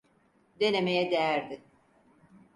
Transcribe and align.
Denemeye 0.59 1.11
değerdi. 1.11 1.61